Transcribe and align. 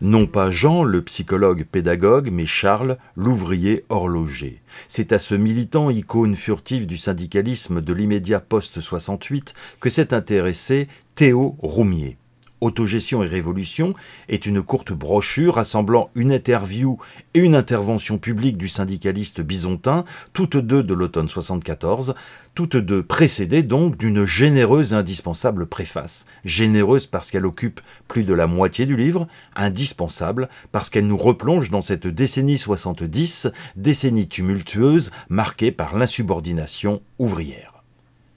Non 0.00 0.26
pas 0.26 0.50
Jean, 0.50 0.82
le 0.82 1.02
psychologue 1.02 1.64
pédagogue, 1.64 2.30
mais 2.32 2.46
Charles, 2.46 2.96
l'ouvrier 3.16 3.84
horloger. 3.88 4.60
C'est 4.88 5.12
à 5.12 5.18
ce 5.18 5.34
militant, 5.34 5.90
icône 5.90 6.34
furtive 6.34 6.86
du 6.86 6.96
syndicalisme 6.96 7.80
de 7.80 7.92
l'immédiat 7.92 8.40
post-68, 8.40 9.54
que 9.80 9.90
s'est 9.90 10.12
intéressé 10.12 10.88
Théo 11.14 11.56
Roumier. 11.60 12.16
Autogestion 12.62 13.24
et 13.24 13.26
Révolution 13.26 13.92
est 14.28 14.46
une 14.46 14.62
courte 14.62 14.92
brochure 14.92 15.56
rassemblant 15.56 16.10
une 16.14 16.30
interview 16.30 16.96
et 17.34 17.40
une 17.40 17.56
intervention 17.56 18.18
publique 18.18 18.56
du 18.56 18.68
syndicaliste 18.68 19.40
bisontin, 19.40 20.04
toutes 20.32 20.56
deux 20.56 20.84
de 20.84 20.94
l'automne 20.94 21.28
74, 21.28 22.14
toutes 22.54 22.76
deux 22.76 23.02
précédées 23.02 23.64
donc 23.64 23.96
d'une 23.96 24.24
généreuse 24.24 24.92
et 24.92 24.96
indispensable 24.96 25.66
préface. 25.66 26.24
Généreuse 26.44 27.08
parce 27.08 27.32
qu'elle 27.32 27.46
occupe 27.46 27.80
plus 28.06 28.22
de 28.22 28.32
la 28.32 28.46
moitié 28.46 28.86
du 28.86 28.96
livre, 28.96 29.26
indispensable 29.56 30.48
parce 30.70 30.88
qu'elle 30.88 31.08
nous 31.08 31.18
replonge 31.18 31.68
dans 31.68 31.82
cette 31.82 32.06
décennie 32.06 32.58
70, 32.58 33.48
décennie 33.74 34.28
tumultueuse 34.28 35.10
marquée 35.28 35.72
par 35.72 35.96
l'insubordination 35.96 37.02
ouvrière. 37.18 37.82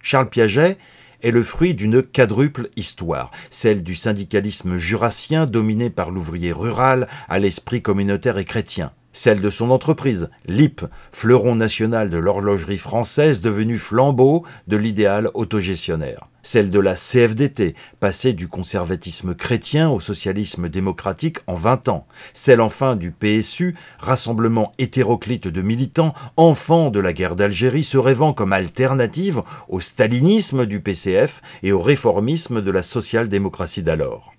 Charles 0.00 0.30
Piaget 0.30 0.78
est 1.22 1.30
le 1.30 1.42
fruit 1.42 1.74
d'une 1.74 2.02
quadruple 2.02 2.68
histoire, 2.76 3.30
celle 3.50 3.82
du 3.82 3.94
syndicalisme 3.94 4.76
jurassien 4.76 5.46
dominé 5.46 5.90
par 5.90 6.10
l'ouvrier 6.10 6.52
rural 6.52 7.08
à 7.28 7.38
l'esprit 7.38 7.82
communautaire 7.82 8.38
et 8.38 8.44
chrétien, 8.44 8.92
celle 9.16 9.40
de 9.40 9.48
son 9.48 9.70
entreprise, 9.70 10.28
LIP, 10.46 10.82
fleuron 11.10 11.54
national 11.54 12.10
de 12.10 12.18
l'horlogerie 12.18 12.76
française 12.76 13.40
devenu 13.40 13.78
flambeau 13.78 14.44
de 14.68 14.76
l'idéal 14.76 15.30
autogestionnaire, 15.32 16.28
celle 16.42 16.70
de 16.70 16.78
la 16.78 16.96
CFDT, 16.96 17.74
passée 17.98 18.34
du 18.34 18.46
conservatisme 18.46 19.34
chrétien 19.34 19.88
au 19.88 20.00
socialisme 20.00 20.68
démocratique 20.68 21.38
en 21.46 21.54
20 21.54 21.88
ans, 21.88 22.06
celle 22.34 22.60
enfin 22.60 22.94
du 22.94 23.10
PSU, 23.10 23.74
rassemblement 23.98 24.72
hétéroclite 24.76 25.48
de 25.48 25.62
militants, 25.62 26.12
enfants 26.36 26.90
de 26.90 27.00
la 27.00 27.14
guerre 27.14 27.36
d'Algérie, 27.36 27.84
se 27.84 27.96
rêvant 27.96 28.34
comme 28.34 28.52
alternative 28.52 29.40
au 29.70 29.80
stalinisme 29.80 30.66
du 30.66 30.80
PCF 30.80 31.40
et 31.62 31.72
au 31.72 31.80
réformisme 31.80 32.60
de 32.60 32.70
la 32.70 32.82
social-démocratie 32.82 33.82
d'alors. 33.82 34.35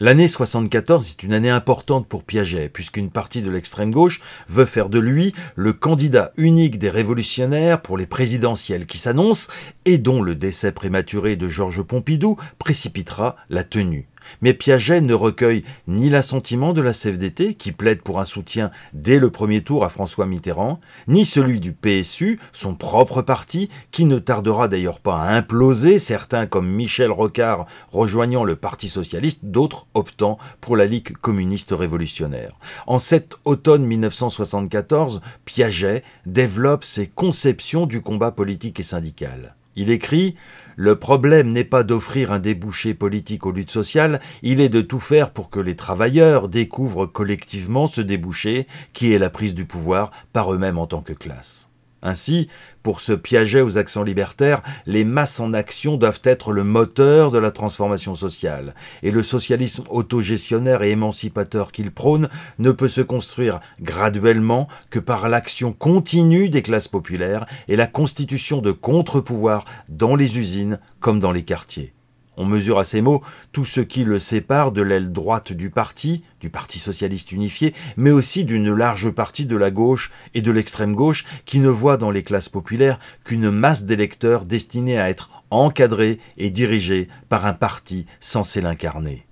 L'année 0.00 0.26
74 0.26 1.08
est 1.08 1.22
une 1.22 1.32
année 1.32 1.50
importante 1.50 2.08
pour 2.08 2.24
Piaget, 2.24 2.68
puisqu'une 2.68 3.10
partie 3.10 3.42
de 3.42 3.50
l'extrême 3.50 3.92
gauche 3.92 4.20
veut 4.48 4.64
faire 4.64 4.88
de 4.88 4.98
lui 4.98 5.32
le 5.54 5.72
candidat 5.72 6.32
unique 6.36 6.80
des 6.80 6.90
révolutionnaires 6.90 7.80
pour 7.80 7.96
les 7.96 8.06
présidentielles 8.06 8.86
qui 8.86 8.98
s'annoncent 8.98 9.52
et 9.84 9.98
dont 9.98 10.20
le 10.20 10.34
décès 10.34 10.72
prématuré 10.72 11.36
de 11.36 11.46
Georges 11.46 11.82
Pompidou 11.82 12.36
précipitera 12.58 13.36
la 13.50 13.62
tenue. 13.62 14.08
Mais 14.42 14.54
Piaget 14.54 15.00
ne 15.00 15.14
recueille 15.14 15.64
ni 15.86 16.10
l'assentiment 16.10 16.72
de 16.72 16.82
la 16.82 16.92
CFDT, 16.92 17.54
qui 17.54 17.72
plaide 17.72 18.02
pour 18.02 18.20
un 18.20 18.24
soutien 18.24 18.70
dès 18.92 19.18
le 19.18 19.30
premier 19.30 19.62
tour 19.62 19.84
à 19.84 19.88
François 19.88 20.26
Mitterrand, 20.26 20.80
ni 21.08 21.24
celui 21.24 21.60
du 21.60 21.72
PSU, 21.72 22.38
son 22.52 22.74
propre 22.74 23.22
parti, 23.22 23.70
qui 23.90 24.04
ne 24.04 24.18
tardera 24.18 24.68
d'ailleurs 24.68 25.00
pas 25.00 25.16
à 25.16 25.34
imploser, 25.34 25.98
certains 25.98 26.46
comme 26.46 26.68
Michel 26.68 27.10
Rocard 27.10 27.66
rejoignant 27.90 28.44
le 28.44 28.56
Parti 28.56 28.88
socialiste, 28.88 29.40
d'autres 29.44 29.86
optant 29.94 30.38
pour 30.60 30.76
la 30.76 30.86
Ligue 30.86 31.12
communiste 31.16 31.72
révolutionnaire. 31.72 32.52
En 32.86 32.98
cet 32.98 33.36
automne 33.44 33.84
1974, 33.84 35.20
Piaget 35.44 36.02
développe 36.26 36.84
ses 36.84 37.06
conceptions 37.06 37.86
du 37.86 38.00
combat 38.00 38.30
politique 38.30 38.80
et 38.80 38.84
syndical. 38.84 39.54
Il 39.76 39.90
écrit 39.90 40.36
Le 40.76 40.96
problème 40.96 41.52
n'est 41.52 41.64
pas 41.64 41.82
d'offrir 41.82 42.32
un 42.32 42.38
débouché 42.38 42.94
politique 42.94 43.46
aux 43.46 43.52
luttes 43.52 43.70
sociales, 43.70 44.20
il 44.42 44.60
est 44.60 44.68
de 44.68 44.80
tout 44.80 45.00
faire 45.00 45.30
pour 45.30 45.50
que 45.50 45.60
les 45.60 45.76
travailleurs 45.76 46.48
découvrent 46.48 47.06
collectivement 47.06 47.86
ce 47.86 48.00
débouché 48.00 48.66
qui 48.92 49.12
est 49.12 49.18
la 49.18 49.30
prise 49.30 49.54
du 49.54 49.64
pouvoir 49.64 50.10
par 50.32 50.52
eux-mêmes 50.52 50.78
en 50.78 50.86
tant 50.86 51.02
que 51.02 51.12
classe. 51.12 51.68
Ainsi, 52.04 52.48
pour 52.82 53.00
ce 53.00 53.14
Piaget 53.14 53.62
aux 53.62 53.78
accents 53.78 54.02
libertaires, 54.02 54.62
les 54.84 55.04
masses 55.04 55.40
en 55.40 55.54
action 55.54 55.96
doivent 55.96 56.20
être 56.22 56.52
le 56.52 56.62
moteur 56.62 57.30
de 57.30 57.38
la 57.38 57.50
transformation 57.50 58.14
sociale, 58.14 58.74
et 59.02 59.10
le 59.10 59.22
socialisme 59.22 59.84
autogestionnaire 59.88 60.82
et 60.82 60.90
émancipateur 60.90 61.72
qu'il 61.72 61.90
prône 61.90 62.28
ne 62.58 62.72
peut 62.72 62.88
se 62.88 63.00
construire 63.00 63.60
graduellement 63.80 64.68
que 64.90 64.98
par 64.98 65.30
l'action 65.30 65.72
continue 65.72 66.50
des 66.50 66.62
classes 66.62 66.88
populaires 66.88 67.46
et 67.68 67.76
la 67.76 67.86
constitution 67.86 68.60
de 68.60 68.70
contre-pouvoirs 68.70 69.64
dans 69.88 70.14
les 70.14 70.38
usines 70.38 70.78
comme 71.00 71.20
dans 71.20 71.32
les 71.32 71.44
quartiers. 71.44 71.94
On 72.36 72.44
mesure 72.44 72.78
à 72.78 72.84
ces 72.84 73.00
mots 73.00 73.22
tout 73.52 73.64
ce 73.64 73.80
qui 73.80 74.04
le 74.04 74.18
sépare 74.18 74.72
de 74.72 74.82
l'aile 74.82 75.12
droite 75.12 75.52
du 75.52 75.70
parti, 75.70 76.24
du 76.40 76.50
Parti 76.50 76.78
socialiste 76.78 77.32
unifié, 77.32 77.74
mais 77.96 78.10
aussi 78.10 78.44
d'une 78.44 78.74
large 78.74 79.10
partie 79.10 79.46
de 79.46 79.56
la 79.56 79.70
gauche 79.70 80.10
et 80.34 80.42
de 80.42 80.50
l'extrême 80.50 80.94
gauche 80.94 81.24
qui 81.44 81.60
ne 81.60 81.68
voit 81.68 81.96
dans 81.96 82.10
les 82.10 82.22
classes 82.22 82.48
populaires 82.48 82.98
qu'une 83.24 83.50
masse 83.50 83.84
d'électeurs 83.84 84.46
destinés 84.46 84.98
à 84.98 85.10
être 85.10 85.30
encadrés 85.50 86.18
et 86.36 86.50
dirigés 86.50 87.08
par 87.28 87.46
un 87.46 87.54
parti 87.54 88.06
censé 88.20 88.60
l'incarner. 88.60 89.26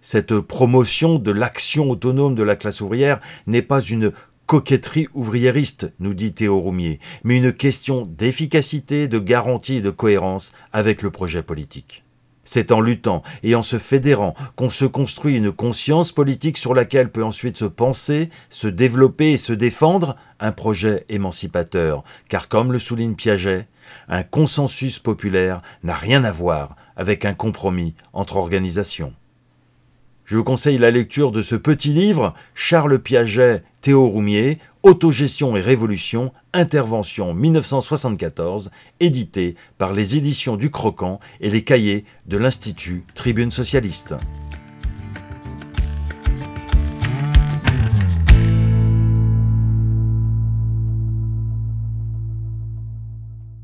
Cette 0.00 0.38
promotion 0.38 1.18
de 1.18 1.30
l'action 1.32 1.90
autonome 1.90 2.34
de 2.34 2.42
la 2.42 2.56
classe 2.56 2.80
ouvrière 2.80 3.20
n'est 3.46 3.62
pas 3.62 3.80
une 3.80 4.12
coquetterie 4.46 5.08
ouvriériste, 5.14 5.92
nous 5.98 6.14
dit 6.14 6.34
Théo 6.34 6.60
Roumier, 6.60 7.00
mais 7.24 7.38
une 7.38 7.52
question 7.52 8.02
d'efficacité, 8.06 9.08
de 9.08 9.18
garantie 9.18 9.76
et 9.76 9.80
de 9.80 9.90
cohérence 9.90 10.52
avec 10.72 11.02
le 11.02 11.10
projet 11.10 11.42
politique. 11.42 12.04
C'est 12.44 12.72
en 12.72 12.80
luttant 12.80 13.22
et 13.42 13.54
en 13.54 13.62
se 13.62 13.78
fédérant 13.78 14.34
qu'on 14.56 14.70
se 14.70 14.84
construit 14.84 15.36
une 15.36 15.52
conscience 15.52 16.12
politique 16.12 16.58
sur 16.58 16.74
laquelle 16.74 17.10
peut 17.10 17.24
ensuite 17.24 17.56
se 17.56 17.64
penser, 17.64 18.30
se 18.50 18.68
développer 18.68 19.32
et 19.32 19.38
se 19.38 19.52
défendre 19.52 20.16
un 20.40 20.52
projet 20.52 21.04
émancipateur, 21.08 22.04
car 22.28 22.48
comme 22.48 22.72
le 22.72 22.78
souligne 22.78 23.14
Piaget, 23.14 23.66
un 24.08 24.22
consensus 24.22 24.98
populaire 24.98 25.62
n'a 25.82 25.94
rien 25.94 26.24
à 26.24 26.32
voir 26.32 26.76
avec 26.96 27.24
un 27.24 27.34
compromis 27.34 27.94
entre 28.12 28.36
organisations. 28.36 29.12
Je 30.24 30.38
vous 30.38 30.44
conseille 30.44 30.78
la 30.78 30.90
lecture 30.90 31.32
de 31.32 31.42
ce 31.42 31.54
petit 31.54 31.92
livre, 31.92 32.32
Charles 32.54 32.98
Piaget, 32.98 33.62
Théo 33.82 34.08
Roumier, 34.08 34.58
Autogestion 34.82 35.54
et 35.54 35.60
Révolution, 35.60 36.32
Intervention 36.54 37.34
1974, 37.34 38.70
édité 39.00 39.54
par 39.76 39.92
les 39.92 40.16
éditions 40.16 40.56
du 40.56 40.70
Croquant 40.70 41.20
et 41.40 41.50
les 41.50 41.62
cahiers 41.62 42.06
de 42.26 42.38
l'Institut 42.38 43.04
Tribune 43.14 43.50
Socialiste. 43.50 44.14